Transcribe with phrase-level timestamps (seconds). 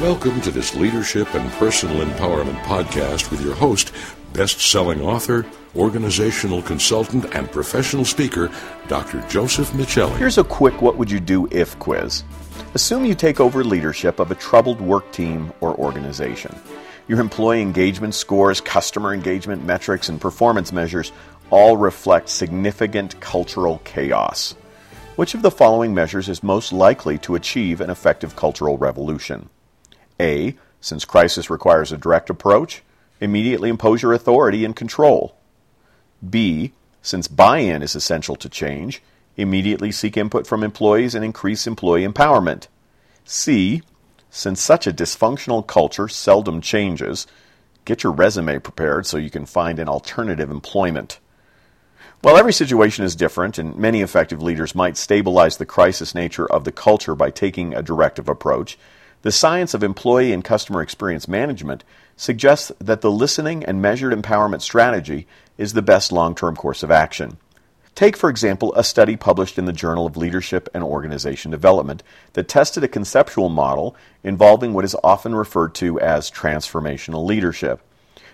[0.00, 3.92] Welcome to this leadership and personal empowerment podcast with your host,
[4.32, 5.44] best selling author,
[5.76, 8.50] organizational consultant, and professional speaker,
[8.88, 9.20] Dr.
[9.28, 10.16] Joseph Michelli.
[10.16, 12.24] Here's a quick what would you do if quiz.
[12.72, 16.58] Assume you take over leadership of a troubled work team or organization.
[17.06, 21.12] Your employee engagement scores, customer engagement metrics, and performance measures
[21.50, 24.54] all reflect significant cultural chaos.
[25.16, 29.50] Which of the following measures is most likely to achieve an effective cultural revolution?
[30.20, 30.56] A.
[30.80, 32.82] Since crisis requires a direct approach,
[33.20, 35.34] immediately impose your authority and control.
[36.28, 36.72] B.
[37.02, 39.02] Since buy in is essential to change,
[39.36, 42.66] immediately seek input from employees and increase employee empowerment.
[43.24, 43.82] C.
[44.30, 47.26] Since such a dysfunctional culture seldom changes,
[47.84, 51.18] get your resume prepared so you can find an alternative employment.
[52.22, 56.64] While every situation is different, and many effective leaders might stabilize the crisis nature of
[56.64, 58.78] the culture by taking a directive approach,
[59.22, 61.84] the science of employee and customer experience management
[62.16, 65.26] suggests that the listening and measured empowerment strategy
[65.58, 67.38] is the best long term course of action.
[67.94, 72.48] Take, for example, a study published in the Journal of Leadership and Organization Development that
[72.48, 73.94] tested a conceptual model
[74.24, 77.80] involving what is often referred to as transformational leadership.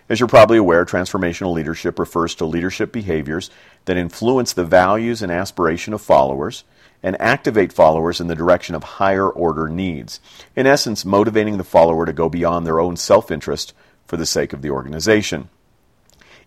[0.09, 3.51] As you're probably aware, transformational leadership refers to leadership behaviors
[3.87, 6.63] that influence the values and aspiration of followers
[7.07, 10.19] and activate followers in the direction of higher order needs.
[10.57, 13.73] In essence, motivating the follower to go beyond their own self interest
[14.07, 15.49] for the sake of the organization.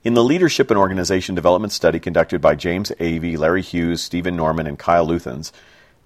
[0.03, 4.67] In the Leadership and Organization Development Study conducted by James Avey, Larry Hughes, Steven Norman,
[4.67, 5.53] and Kyle Luthans,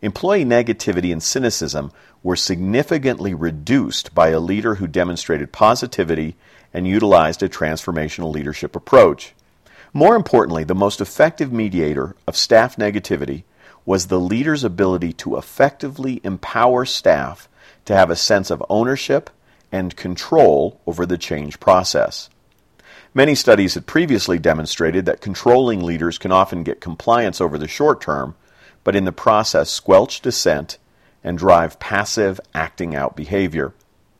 [0.03, 6.35] employee negativity and cynicism were significantly reduced by a leader who demonstrated positivity
[6.71, 9.33] and utilized a transformational leadership approach.
[9.93, 13.45] More importantly, the most effective mediator of staff negativity
[13.85, 17.49] was the leader's ability to effectively empower staff
[17.85, 19.29] to have a sense of ownership
[19.71, 22.29] and control over the change process.
[23.13, 28.01] Many studies had previously demonstrated that controlling leaders can often get compliance over the short
[28.01, 28.35] term,
[28.83, 30.77] but in the process squelch dissent
[31.23, 33.73] and drive passive acting out behavior.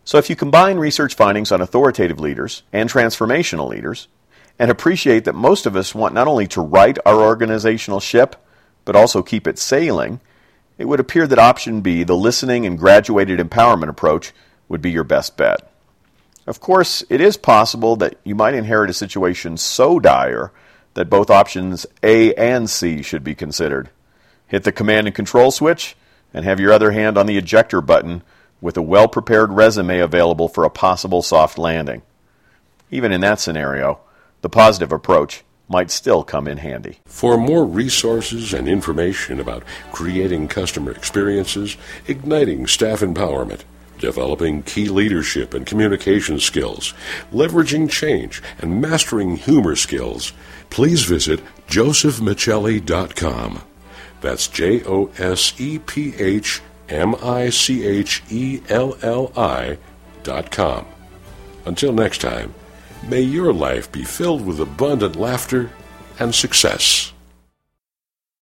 [0.05, 4.07] So if you combine research findings on authoritative leaders and transformational leaders,
[4.59, 8.35] and appreciate that most of us want not only to right our organizational ship,
[8.85, 10.19] but also keep it sailing,
[10.77, 14.33] it would appear that option B, the listening and graduated empowerment approach,
[14.67, 15.71] would be your best bet.
[16.45, 20.51] Of course, it is possible that you might inherit a situation so dire
[20.93, 23.89] that both options A and C should be considered.
[24.47, 25.95] Hit the command and control switch
[26.33, 28.23] and have your other hand on the ejector button
[28.61, 32.01] with a well prepared resume available for a possible soft landing.
[32.91, 33.99] Even in that scenario,
[34.41, 36.99] the positive approach might still come in handy.
[37.05, 43.61] For more resources and information about creating customer experiences, igniting staff empowerment,
[43.99, 46.93] developing key leadership and communication skills,
[47.31, 50.33] leveraging change, and mastering humor skills,
[50.69, 53.61] please visit josephmichelli.com.
[54.21, 59.77] That's J O S E P H M I C H E L L I
[60.23, 60.85] dot com.
[61.65, 62.53] Until next time,
[63.09, 65.69] may your life be filled with abundant laughter
[66.19, 67.12] and success.